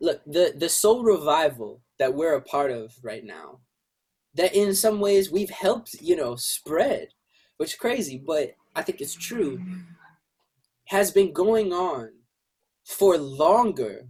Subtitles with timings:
[0.00, 3.60] look the the soul revival that we're a part of right now
[4.34, 7.08] that in some ways we've helped you know spread
[7.58, 9.60] which is crazy but i think it's true
[10.86, 12.10] has been going on
[12.84, 14.08] for longer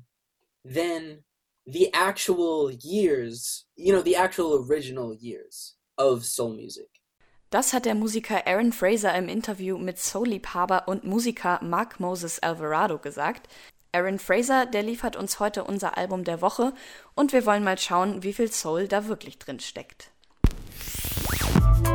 [0.64, 1.18] than
[1.66, 6.88] the actual years you know the actual original years of soul music
[7.50, 12.98] Das hat der Musiker Aaron Fraser im Interview mit Soul-Liebhaber und Musiker Mark Moses Alvarado
[12.98, 13.48] gesagt.
[13.92, 16.72] Aaron Fraser, der liefert uns heute unser Album der Woche
[17.14, 20.10] und wir wollen mal schauen, wie viel Soul da wirklich drin steckt.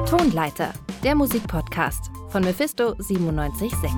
[0.10, 3.92] Tonleiter, der Musikpodcast von Mephisto 976.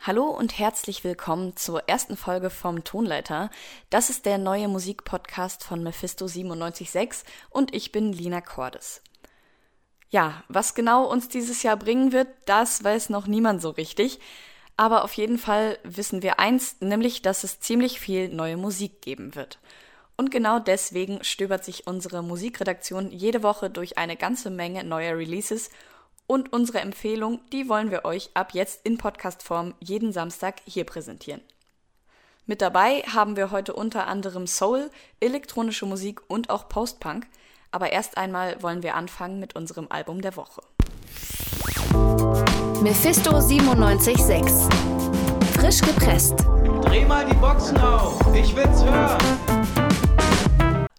[0.00, 3.48] Hallo und herzlich willkommen zur ersten Folge vom Tonleiter.
[3.90, 9.02] Das ist der neue Musikpodcast von Mephisto 976 und ich bin Lina Cordes.
[10.14, 14.20] Ja, was genau uns dieses Jahr bringen wird, das weiß noch niemand so richtig.
[14.76, 19.34] Aber auf jeden Fall wissen wir eins, nämlich, dass es ziemlich viel neue Musik geben
[19.34, 19.58] wird.
[20.16, 25.68] Und genau deswegen stöbert sich unsere Musikredaktion jede Woche durch eine ganze Menge neuer Releases
[26.28, 31.40] und unsere Empfehlung, die wollen wir euch ab jetzt in Podcastform jeden Samstag hier präsentieren.
[32.46, 37.26] Mit dabei haben wir heute unter anderem Soul, elektronische Musik und auch Post-Punk.
[37.74, 40.62] Aber erst einmal wollen wir anfangen mit unserem Album der Woche.
[42.80, 44.42] Mephisto 976.
[45.58, 46.38] Frisch gepresst.
[46.82, 49.18] Dreh mal die Boxen auf, ich will's hören.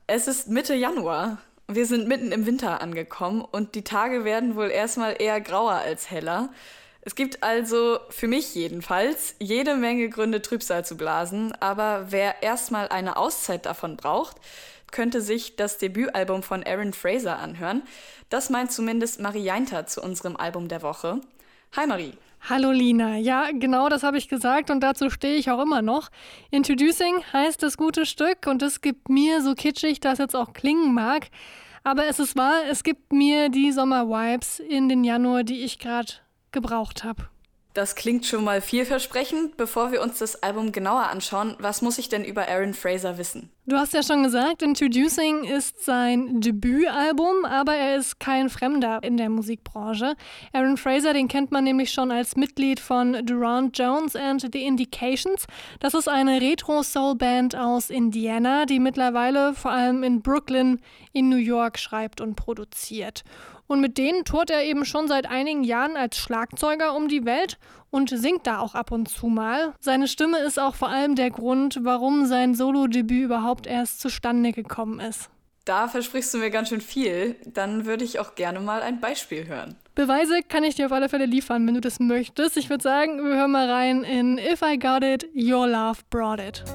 [0.06, 1.38] Es ist Mitte Januar.
[1.70, 6.12] Wir sind mitten im Winter angekommen und die Tage werden wohl erstmal eher grauer als
[6.12, 6.50] heller.
[7.00, 12.90] Es gibt also, für mich jedenfalls, jede Menge Gründe, Trübsal zu blasen, aber wer erstmal
[12.90, 14.36] eine Auszeit davon braucht,
[14.92, 17.84] könnte sich das Debütalbum von Aaron Fraser anhören.
[18.30, 21.22] Das meint zumindest Marie Jainter zu unserem Album der Woche.
[21.76, 22.14] Hi Marie.
[22.48, 26.10] Hallo Lina, ja, genau das habe ich gesagt und dazu stehe ich auch immer noch.
[26.52, 30.94] Introducing heißt das gute Stück und es gibt mir, so kitschig das jetzt auch klingen
[30.94, 31.30] mag,
[31.84, 36.14] aber es ist wahr, es gibt mir die Sommer-Vibes in den Januar, die ich gerade
[36.52, 37.30] gebraucht habe.
[37.76, 39.58] Das klingt schon mal vielversprechend.
[39.58, 43.52] Bevor wir uns das Album genauer anschauen, was muss ich denn über Aaron Fraser wissen?
[43.68, 49.18] Du hast ja schon gesagt, Introducing ist sein Debütalbum, aber er ist kein Fremder in
[49.18, 50.14] der Musikbranche.
[50.54, 55.48] Aaron Fraser, den kennt man nämlich schon als Mitglied von Durant Jones and the Indications.
[55.80, 60.80] Das ist eine Retro-Soul-Band aus Indiana, die mittlerweile vor allem in Brooklyn
[61.12, 63.24] in New York schreibt und produziert.
[63.66, 67.58] Und mit denen tourt er eben schon seit einigen Jahren als Schlagzeuger um die Welt
[67.96, 69.74] und singt da auch ab und zu mal.
[69.80, 75.00] Seine Stimme ist auch vor allem der Grund, warum sein Solo-Debüt überhaupt erst zustande gekommen
[75.00, 75.30] ist.
[75.64, 77.38] Da versprichst du mir ganz schön viel.
[77.46, 79.76] Dann würde ich auch gerne mal ein Beispiel hören.
[79.96, 82.58] Beweise kann ich dir auf alle Fälle liefern, wenn du das möchtest.
[82.58, 86.42] Ich würde sagen, wir hören mal rein in If I Got It, Your Love Brought
[86.42, 86.66] It.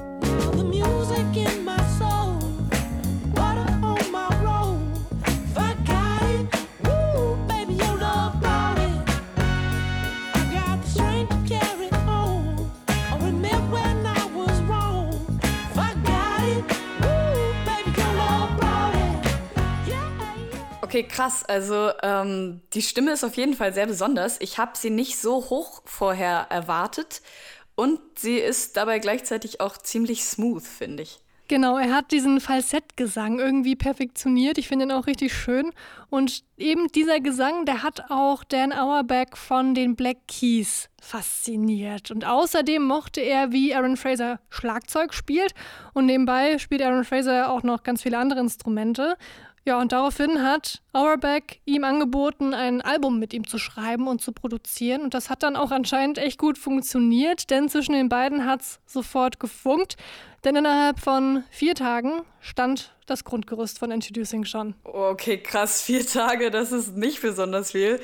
[20.91, 21.45] Okay, krass.
[21.45, 24.35] Also ähm, die Stimme ist auf jeden Fall sehr besonders.
[24.41, 27.21] Ich habe sie nicht so hoch vorher erwartet
[27.75, 31.21] und sie ist dabei gleichzeitig auch ziemlich smooth, finde ich.
[31.47, 34.57] Genau, er hat diesen Falsettgesang irgendwie perfektioniert.
[34.57, 35.71] Ich finde ihn auch richtig schön.
[36.09, 42.09] Und eben dieser Gesang, der hat auch Dan Auerbach von den Black Keys fasziniert.
[42.11, 45.53] Und außerdem mochte er, wie Aaron Fraser Schlagzeug spielt.
[45.93, 49.17] Und nebenbei spielt Aaron Fraser auch noch ganz viele andere Instrumente.
[49.63, 54.31] Ja, und daraufhin hat Auerbach ihm angeboten, ein Album mit ihm zu schreiben und zu
[54.31, 55.03] produzieren.
[55.03, 58.79] Und das hat dann auch anscheinend echt gut funktioniert, denn zwischen den beiden hat es
[58.87, 59.97] sofort gefunkt.
[60.43, 64.73] Denn innerhalb von vier Tagen stand das Grundgerüst von Introducing schon.
[64.83, 67.99] Okay, krass, vier Tage, das ist nicht besonders viel.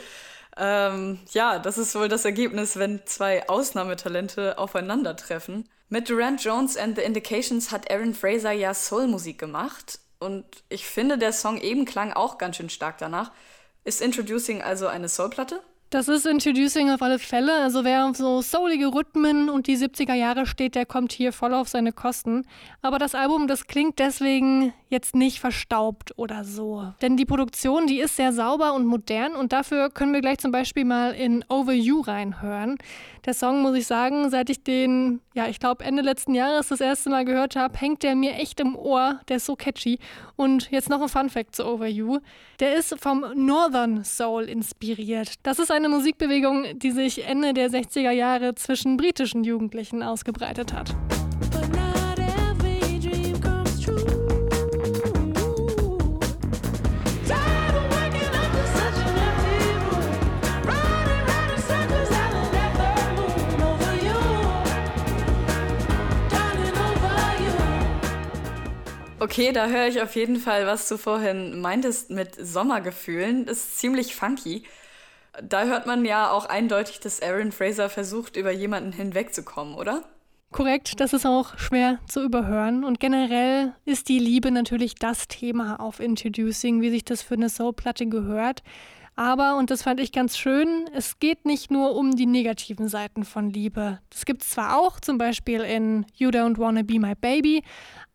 [0.58, 5.68] Ähm, ja, das ist wohl das Ergebnis, wenn zwei Ausnahmetalente aufeinandertreffen.
[5.90, 11.18] Mit Durant Jones and the Indications hat Aaron Fraser ja Soulmusik gemacht und ich finde,
[11.18, 13.32] der Song eben klang auch ganz schön stark danach.
[13.84, 15.62] Ist Introducing also eine Soulplatte?
[15.90, 17.62] Das ist Introducing auf alle Fälle.
[17.62, 21.54] Also wer auf so soulige Rhythmen und die 70er Jahre steht, der kommt hier voll
[21.54, 22.46] auf seine Kosten.
[22.82, 26.94] Aber das Album, das klingt deswegen jetzt nicht verstaubt oder so.
[27.02, 30.52] Denn die Produktion, die ist sehr sauber und modern und dafür können wir gleich zum
[30.52, 32.78] Beispiel mal in Over You reinhören.
[33.26, 36.82] Der Song, muss ich sagen, seit ich den ja, ich glaube, Ende letzten Jahres das
[36.82, 39.20] erste Mal gehört habe, hängt der mir echt im Ohr.
[39.30, 40.00] Der ist so catchy.
[40.36, 42.22] Und jetzt noch ein Fun Fact zu Over You.
[42.60, 45.36] Der ist vom Northern Soul inspiriert.
[45.44, 50.96] Das ist eine Musikbewegung, die sich Ende der 60er Jahre zwischen britischen Jugendlichen ausgebreitet hat.
[69.30, 73.46] Okay, da höre ich auf jeden Fall, was du vorhin meintest mit Sommergefühlen.
[73.46, 74.64] Das ist ziemlich funky.
[75.44, 80.06] Da hört man ja auch eindeutig, dass Aaron Fraser versucht, über jemanden hinwegzukommen, oder?
[80.54, 82.86] Korrekt, das ist auch schwer zu überhören.
[82.86, 87.50] Und generell ist die Liebe natürlich das Thema auf Introducing, wie sich das für eine
[87.50, 88.64] Soul-Platte gehört.
[89.18, 93.26] Aber, und das fand ich ganz schön, es geht nicht nur um die negativen Seiten
[93.26, 93.98] von Liebe.
[94.12, 97.64] Das gibt es zwar auch, zum Beispiel in You Don't Wanna Be My Baby,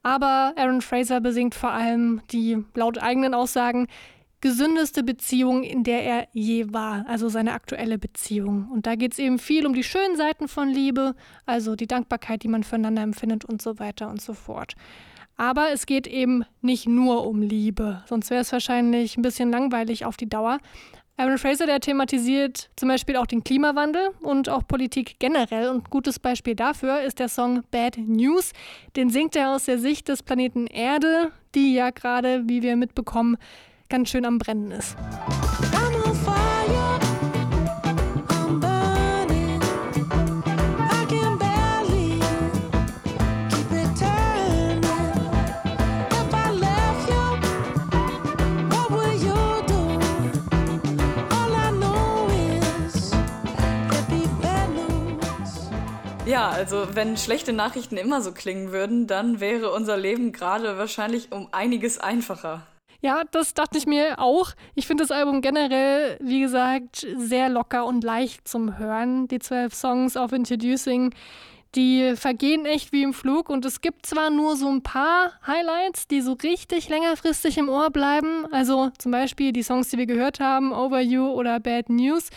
[0.05, 3.89] aber Aaron Fraser besingt vor allem die, laut eigenen Aussagen,
[4.41, 8.69] gesündeste Beziehung, in der er je war, also seine aktuelle Beziehung.
[8.71, 11.17] Und da geht es eben viel um die schönen Seiten von Liebe,
[11.47, 14.75] also die Dankbarkeit, die man füreinander empfindet und so weiter und so fort.
[15.37, 20.05] Aber es geht eben nicht nur um Liebe, sonst wäre es wahrscheinlich ein bisschen langweilig
[20.05, 20.59] auf die Dauer.
[21.17, 25.69] Aaron Fraser, der thematisiert zum Beispiel auch den Klimawandel und auch Politik generell.
[25.69, 28.53] Und ein gutes Beispiel dafür ist der Song Bad News.
[28.97, 33.37] Den singt er aus der Sicht des Planeten Erde, die ja gerade, wie wir mitbekommen,
[33.89, 34.97] ganz schön am Brennen ist.
[56.51, 61.49] Also wenn schlechte Nachrichten immer so klingen würden, dann wäre unser Leben gerade wahrscheinlich um
[61.53, 62.67] einiges einfacher.
[63.01, 64.53] Ja, das dachte ich mir auch.
[64.77, 69.27] Ich finde das Album generell, wie gesagt, sehr locker und leicht zum Hören.
[69.27, 71.13] Die zwölf Songs auf Introducing,
[71.75, 76.07] die vergehen echt wie im Flug und es gibt zwar nur so ein paar Highlights,
[76.07, 78.47] die so richtig längerfristig im Ohr bleiben.
[78.53, 82.29] Also zum Beispiel die Songs, die wir gehört haben, Over You oder Bad News.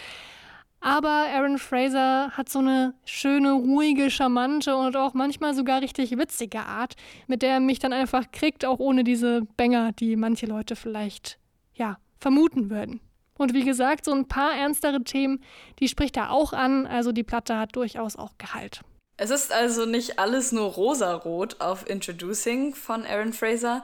[0.86, 6.60] Aber Aaron Fraser hat so eine schöne, ruhige, charmante und auch manchmal sogar richtig witzige
[6.60, 6.94] Art,
[7.26, 11.40] mit der er mich dann einfach kriegt, auch ohne diese Bänger, die manche Leute vielleicht,
[11.74, 13.02] ja, vermuten würden.
[13.36, 15.44] Und wie gesagt, so ein paar ernstere Themen,
[15.80, 18.82] die spricht er auch an, also die Platte hat durchaus auch Gehalt.
[19.18, 23.84] Es ist also nicht alles nur rosarot auf Introducing von Aaron Fraser.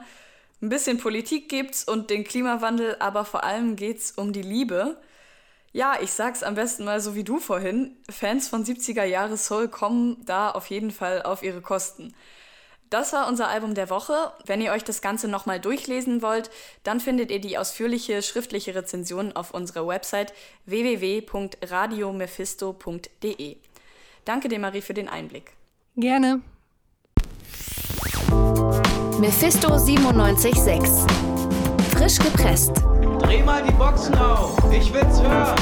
[0.60, 4.98] Ein bisschen Politik gibt's und den Klimawandel, aber vor allem geht's um die Liebe.
[5.72, 7.96] Ja, ich sag's am besten mal so wie du vorhin.
[8.10, 12.14] Fans von 70er Jahre Soul kommen da auf jeden Fall auf ihre Kosten.
[12.90, 14.34] Das war unser Album der Woche.
[14.44, 16.50] Wenn ihr euch das Ganze nochmal durchlesen wollt,
[16.82, 20.34] dann findet ihr die ausführliche schriftliche Rezension auf unserer Website
[20.66, 23.56] www.radiomephisto.de.
[24.26, 25.52] Danke dir, Marie, für den Einblick.
[25.96, 26.42] Gerne.
[29.18, 30.78] Mephisto 976.
[31.94, 32.72] Frisch gepresst.
[33.32, 34.58] Dreh mal die Boxen auf.
[34.70, 35.56] Ich will's hören.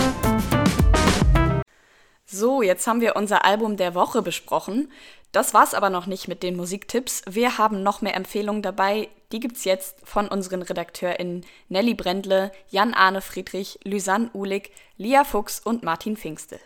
[2.27, 4.91] So, jetzt haben wir unser Album der Woche besprochen.
[5.31, 7.23] Das war's aber noch nicht mit den Musiktipps.
[7.31, 9.09] Wir haben noch mehr Empfehlungen dabei.
[9.31, 15.85] Die gibt's jetzt von unseren RedakteurInnen Nelly Brendle, Jan-Arne Friedrich, Lysanne Uhlig, Lia Fuchs und
[15.85, 16.59] Martin Pfingstel.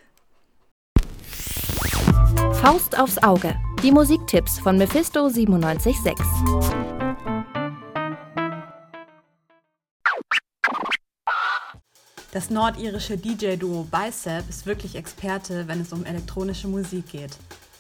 [2.62, 3.55] Faust aufs Auge.
[3.83, 6.84] Die Musiktipps von Mephisto 976.
[12.35, 17.31] Das nordirische DJ-Duo Bicep ist wirklich Experte, wenn es um elektronische Musik geht.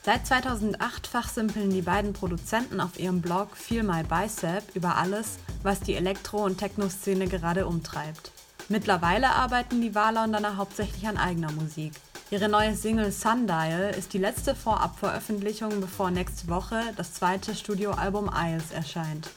[0.04, 5.80] Seit 2008 fachsimpeln die beiden Produzenten auf ihrem Blog Feel My Bicep über alles, was
[5.80, 8.30] die Elektro- und Techno-Szene gerade umtreibt.
[8.68, 11.94] Mittlerweile arbeiten die Wahlonderner hauptsächlich an eigener Musik.
[12.30, 18.70] Ihre neue Single Sundial ist die letzte Vorabveröffentlichung, bevor nächste Woche das zweite Studioalbum Isles
[18.70, 19.28] erscheint.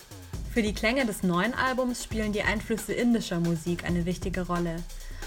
[0.58, 4.78] Für die Klänge des neuen Albums spielen die Einflüsse indischer Musik eine wichtige Rolle.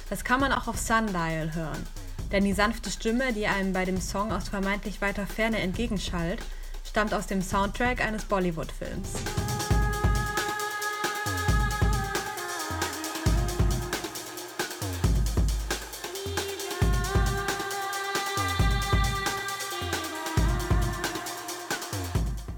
[0.08, 1.87] Das kann man auch auf Sundial hören.
[2.32, 6.40] Denn die sanfte Stimme, die einem bei dem Song aus vermeintlich weiter Ferne entgegenschallt,
[6.84, 9.12] stammt aus dem Soundtrack eines Bollywood-Films.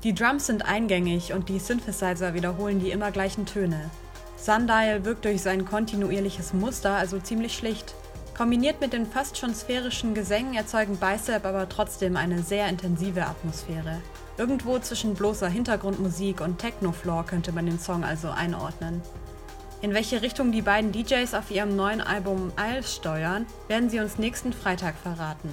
[0.05, 3.89] Die Drums sind eingängig und die Synthesizer wiederholen die immer gleichen Töne.
[4.37, 7.95] Sundial wirkt durch sein kontinuierliches Muster also ziemlich schlicht.
[8.37, 14.01] Kombiniert mit den fast schon sphärischen Gesängen erzeugen Bicep aber trotzdem eine sehr intensive Atmosphäre.
[14.39, 19.03] Irgendwo zwischen bloßer Hintergrundmusik und Techno-Floor könnte man den Song also einordnen.
[19.83, 24.19] In welche Richtung die beiden DJs auf ihrem neuen Album Isles steuern, werden sie uns
[24.19, 25.51] nächsten Freitag verraten.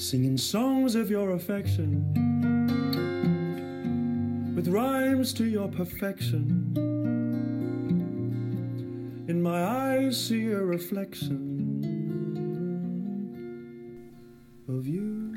[0.00, 2.02] Singing songs of your affection,
[4.56, 6.72] with rhymes to your perfection.
[9.28, 11.84] In my eyes, see a reflection
[14.68, 15.34] of you.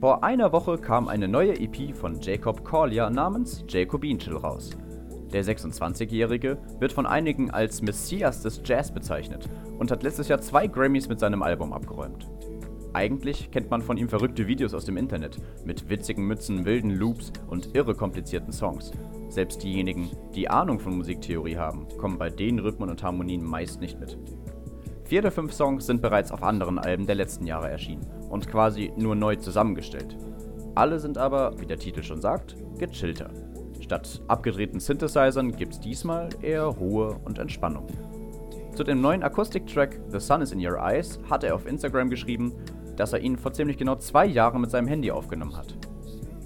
[0.00, 4.70] Vor einer Woche kam eine neue EP von Jacob Collier namens Jacobin Chill raus.
[5.32, 10.66] Der 26-Jährige wird von einigen als Messias des Jazz bezeichnet und hat letztes Jahr zwei
[10.66, 12.28] Grammys mit seinem Album abgeräumt.
[12.96, 15.36] Eigentlich kennt man von ihm verrückte Videos aus dem Internet
[15.66, 18.90] mit witzigen Mützen, wilden Loops und irre komplizierten Songs.
[19.28, 24.00] Selbst diejenigen, die Ahnung von Musiktheorie haben, kommen bei den Rhythmen und Harmonien meist nicht
[24.00, 24.16] mit.
[25.04, 28.90] Vier der fünf Songs sind bereits auf anderen Alben der letzten Jahre erschienen und quasi
[28.96, 30.16] nur neu zusammengestellt.
[30.74, 33.28] Alle sind aber, wie der Titel schon sagt, gechillter.
[33.82, 37.88] Statt abgedrehten Synthesizern gibt's diesmal eher Ruhe und Entspannung.
[38.74, 42.52] Zu dem neuen Akustiktrack The Sun is in Your Eyes hat er auf Instagram geschrieben,
[42.96, 45.76] dass er ihn vor ziemlich genau zwei Jahren mit seinem Handy aufgenommen hat.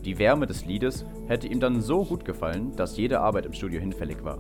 [0.05, 3.81] Die Wärme des Liedes hätte ihm dann so gut gefallen, dass jede Arbeit im Studio
[3.81, 4.39] hinfällig war.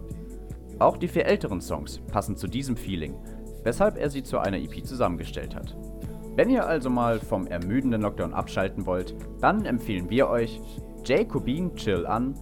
[0.78, 3.14] Auch die vier älteren Songs passen zu diesem Feeling,
[3.62, 5.76] weshalb er sie zu einer EP zusammengestellt hat.
[6.34, 10.60] Wenn ihr also mal vom ermüdenden Lockdown abschalten wollt, dann empfehlen wir euch
[11.04, 12.34] Jacobin Chill an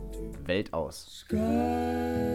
[0.47, 1.27] Welt aus.
[1.31, 2.28] What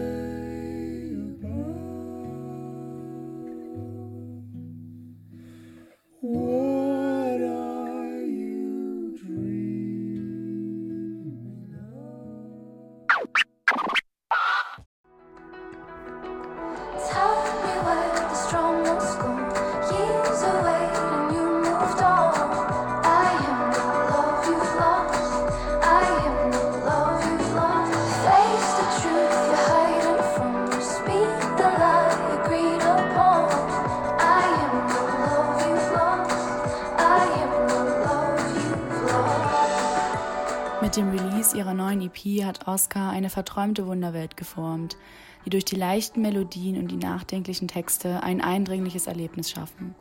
[40.94, 44.96] Mit dem Release ihrer neuen EP hat Oscar eine verträumte Wunderwelt geformt,
[45.44, 49.96] die durch die leichten Melodien und die nachdenklichen Texte ein eindringliches Erlebnis schaffen.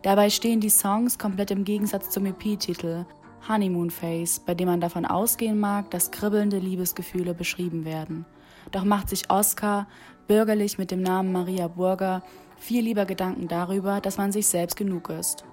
[0.00, 3.04] Dabei stehen die Songs komplett im Gegensatz zum EP-Titel
[3.46, 8.24] Honeymoon Face, bei dem man davon ausgehen mag, dass kribbelnde Liebesgefühle beschrieben werden.
[8.72, 9.86] Doch macht sich Oscar,
[10.28, 12.22] bürgerlich mit dem Namen Maria Burger,
[12.56, 15.44] viel lieber Gedanken darüber, dass man sich selbst genug ist.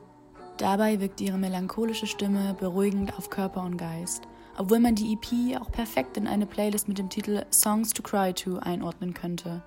[0.56, 4.26] Dabei wirkt ihre melancholische Stimme beruhigend auf Körper und Geist,
[4.58, 8.34] obwohl man die EP auch perfekt in eine Playlist mit dem Titel Songs to Cry
[8.34, 9.62] to einordnen könnte.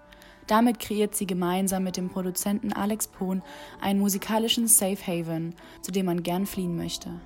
[0.47, 3.43] Damit kreiert sie gemeinsam mit dem Produzenten Alex Pohn
[3.81, 7.21] einen musikalischen Safe Haven, zu dem man gern fliehen möchte.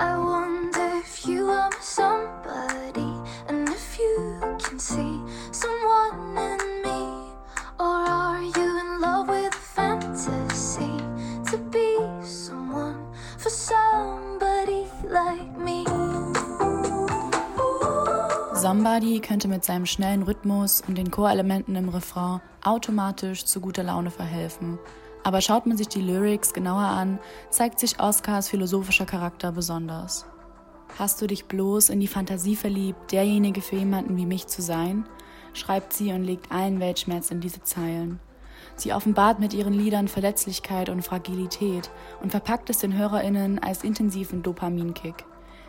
[0.00, 3.12] I wonder if you are somebody,
[3.48, 7.00] and if you can see someone in me.
[7.80, 8.17] Or are
[18.60, 24.10] Somebody könnte mit seinem schnellen Rhythmus und den Chorelementen im Refrain automatisch zu guter Laune
[24.10, 24.80] verhelfen.
[25.22, 30.26] Aber schaut man sich die Lyrics genauer an, zeigt sich Oscars philosophischer Charakter besonders.
[30.98, 35.04] Hast du dich bloß in die Fantasie verliebt, derjenige für jemanden wie mich zu sein?
[35.52, 38.18] schreibt sie und legt allen Weltschmerz in diese Zeilen.
[38.74, 41.90] Sie offenbart mit ihren Liedern Verletzlichkeit und Fragilität
[42.22, 45.24] und verpackt es den HörerInnen als intensiven Dopaminkick.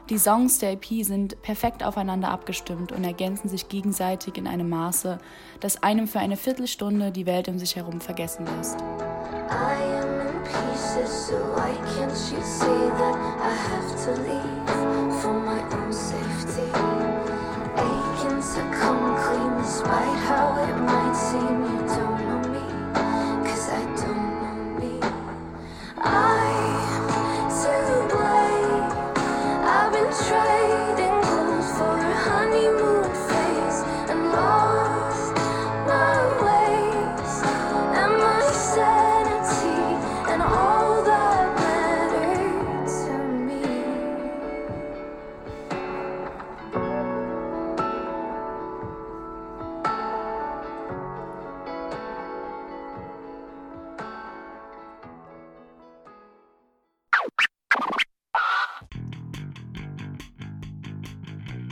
[0.10, 5.20] Die Songs der EP sind perfekt aufeinander abgestimmt und ergänzen sich gegenseitig in einem Maße,
[5.60, 8.80] das einem für eine Viertelstunde die Welt um sich herum vergessen lässt.
[8.80, 14.49] I am in pieces, so why can't you see that I have to leave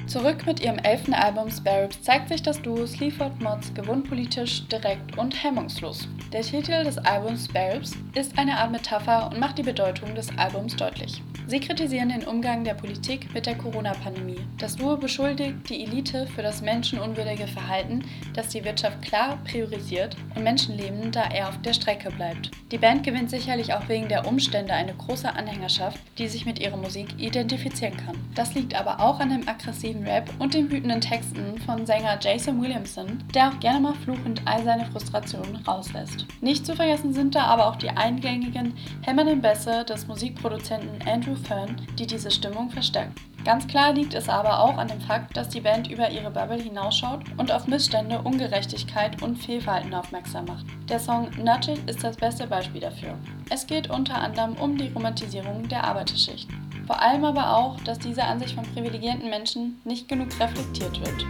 [0.08, 5.44] Zurück mit ihrem elften Album Sparrows zeigt sich das Duo Sleaford Mods gewohnpolitisch, direkt und
[5.44, 6.08] hemmungslos.
[6.32, 10.78] Der Titel des Albums Sparrows ist eine Art Metapher und macht die Bedeutung des Albums
[10.78, 11.22] deutlich.
[11.50, 14.42] Sie kritisieren den Umgang der Politik mit der Corona-Pandemie.
[14.58, 20.44] Das Duo beschuldigt die Elite für das menschenunwürdige Verhalten, das die Wirtschaft klar priorisiert und
[20.44, 22.52] Menschenleben da eher auf der Strecke bleibt.
[22.74, 26.76] Die Band gewinnt sicherlich auch wegen der Umstände eine große Anhängerschaft, die sich mit ihrer
[26.76, 28.18] Musik identifizieren kann.
[28.36, 32.62] Das liegt aber auch an dem aggressiven Rap und den wütenden Texten von Sänger Jason
[32.62, 36.26] Williamson, der auch gerne mal fluchend all seine Frustrationen rauslässt.
[36.42, 38.74] Nicht zu vergessen sind da aber auch die eingängigen,
[39.04, 43.16] hämmernden Bässe des Musikproduzenten Andrew Fern, die diese Stimmung verstärken.
[43.46, 46.62] Ganz klar liegt es aber auch an dem Fakt, dass die Band über ihre Bubble
[46.62, 50.66] hinausschaut und auf Missstände, Ungerechtigkeit und Fehlverhalten aufmerksam macht.
[50.90, 53.18] Der Song Nudge ist das beste Beispiel dafür.
[53.50, 56.50] Es geht unter anderem um die Romantisierung der Arbeiterschicht.
[56.86, 61.26] Vor allem aber auch, dass diese Ansicht von privilegierten Menschen nicht genug reflektiert wird.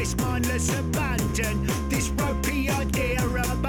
[0.00, 1.66] This mindless abandon.
[1.90, 3.59] This ropey idea about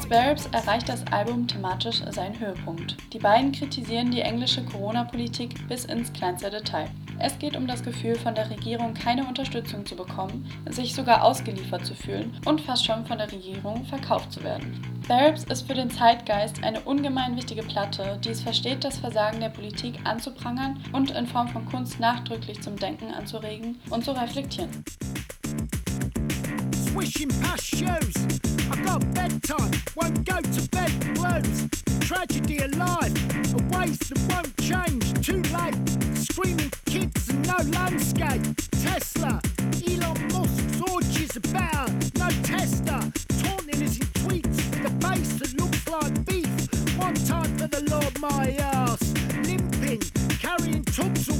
[0.00, 0.10] up.
[0.10, 2.96] Mit Sparrows erreicht das Album thematisch seinen Höhepunkt.
[3.12, 6.88] Die beiden kritisieren die englische Corona-Politik bis ins kleinste Detail.
[7.18, 11.84] Es geht um das Gefühl, von der Regierung keine Unterstützung zu bekommen, sich sogar ausgeliefert
[11.84, 14.80] zu fühlen und fast schon von der Regierung verkauft zu werden.
[15.04, 19.50] Sparrows ist für den Zeitgeist eine ungemein wichtige Platte, die es versteht, das Versagen der
[19.50, 24.84] Politik anzuprangern und in Form von Kunst nachdrücklich zum Denken anzuregen und zu reflektieren.
[26.72, 28.40] Swishing past shoes.
[29.40, 31.68] Bedtime, won't go to bed blues.
[32.00, 33.14] Tragedy alive,
[33.54, 35.26] a waste that won't change.
[35.26, 38.42] Too late, screaming kids and no landscape.
[38.82, 39.40] Tesla,
[39.86, 43.00] Elon Musk's orgies about no tester.
[43.42, 46.98] Taunting us in tweets with a face that looks like beef.
[46.98, 49.14] One time for the Lord, my ass.
[49.44, 50.00] Limping,
[50.38, 51.39] carrying tubs of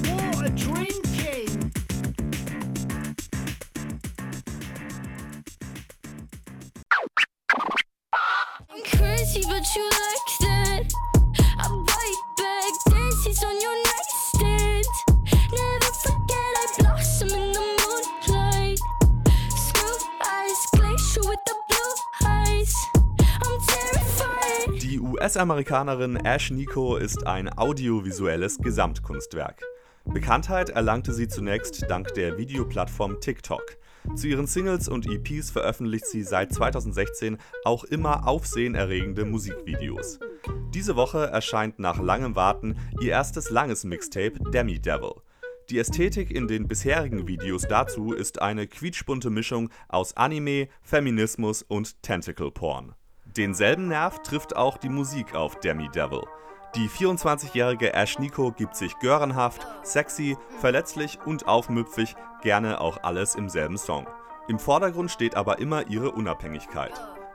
[24.83, 29.63] Die US-Amerikanerin Ash Nico ist ein audiovisuelles Gesamtkunstwerk.
[30.05, 33.77] Bekanntheit erlangte sie zunächst dank der Videoplattform TikTok.
[34.15, 40.19] Zu ihren Singles und EPs veröffentlicht sie seit 2016 auch immer aufsehenerregende Musikvideos.
[40.75, 45.13] Diese Woche erscheint nach langem Warten ihr erstes langes Mixtape Demi Devil.
[45.71, 52.03] Die Ästhetik in den bisherigen Videos dazu ist eine quietschbunte Mischung aus Anime, Feminismus und
[52.03, 52.95] Tentacle Porn.
[53.37, 56.23] Denselben Nerv trifft auch die Musik auf Demi Devil.
[56.77, 63.49] Die 24-jährige Ash Nico gibt sich görenhaft, sexy, verletzlich und aufmüpfig gerne auch alles im
[63.49, 64.07] selben Song.
[64.47, 66.93] Im Vordergrund steht aber immer ihre Unabhängigkeit.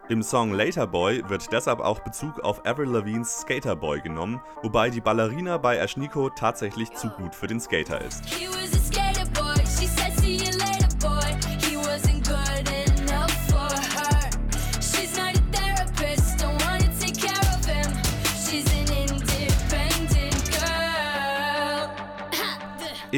[0.08, 4.89] Im Song Later Boy wird deshalb auch Bezug auf Avril Lavigne's Skater Boy genommen, wobei
[4.89, 8.24] die Ballerina bei Ash Nico tatsächlich zu gut für den Skater ist.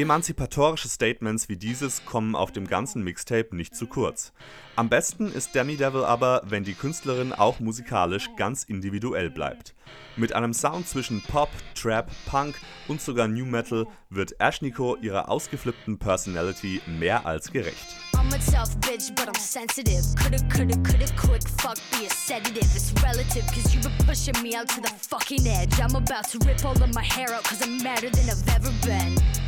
[0.00, 4.32] Emanzipatorische Statements wie dieses kommen auf dem ganzen Mixtape nicht zu kurz.
[4.76, 9.74] Am besten ist Demi Devil aber, wenn die Künstlerin auch musikalisch ganz individuell bleibt.
[10.14, 12.54] Mit einem Sound zwischen Pop, Trap, Punk
[12.86, 17.96] und sogar New Metal wird Ash Nico ihrer ausgeflippten Personality mehr als gerecht.
[18.14, 20.04] I'm a tough bitch, but I'm sensitive.
[20.16, 22.62] Coulda, coulda, coulda, quick fuck, be a sedative.
[22.76, 25.80] It's relative, cause you've been pushing me out to the fucking edge.
[25.80, 28.70] I'm about to rip all of my hair out, cause I'm madder than I've ever
[28.86, 29.47] been.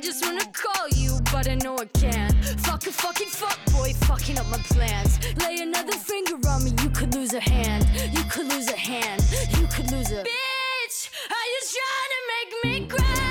[0.00, 2.32] I just wanna call you, but I know I can't.
[2.60, 5.18] Fucking, fucking fuck, boy, fucking up my plans.
[5.44, 7.86] Lay another finger on me, you could lose a hand.
[8.10, 9.22] You could lose a hand.
[9.58, 10.24] You could lose a.
[10.24, 13.29] Bitch, are you trying to make me cry?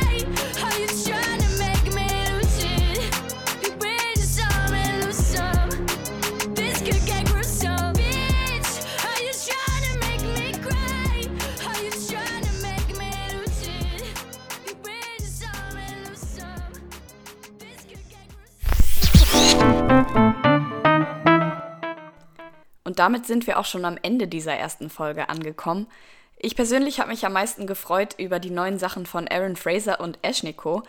[22.99, 25.88] Damit sind wir auch schon am Ende dieser ersten Folge angekommen.
[26.35, 30.19] Ich persönlich habe mich am meisten gefreut über die neuen Sachen von Aaron Fraser und
[30.21, 30.83] Ashniko.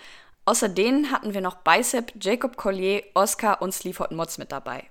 [0.44, 4.90] Außer denen hatten wir noch Bicep, Jacob Collier, Oscar und Sleaford Mods mit dabei.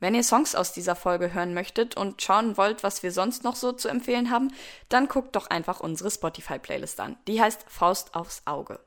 [0.00, 3.54] Wenn ihr Songs aus dieser Folge hören möchtet und schauen wollt, was wir sonst noch
[3.54, 4.54] so zu empfehlen haben,
[4.88, 7.18] dann guckt doch einfach unsere Spotify-Playlist an.
[7.28, 8.80] Die heißt Faust aufs Auge.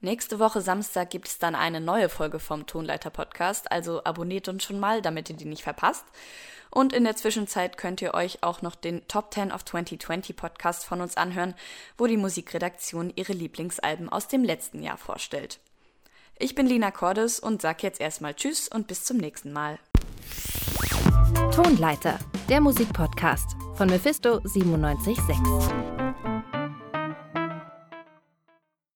[0.00, 4.62] Nächste Woche Samstag gibt es dann eine neue Folge vom Tonleiter Podcast, also abonniert uns
[4.62, 6.04] schon mal, damit ihr die nicht verpasst.
[6.70, 10.84] Und in der Zwischenzeit könnt ihr euch auch noch den Top 10 of 2020 Podcast
[10.84, 11.54] von uns anhören,
[11.96, 15.58] wo die Musikredaktion ihre Lieblingsalben aus dem letzten Jahr vorstellt.
[16.38, 19.80] Ich bin Lina Cordes und sag jetzt erstmal Tschüss und bis zum nächsten Mal.
[21.52, 25.97] Tonleiter, der Musikpodcast von Mephisto 976.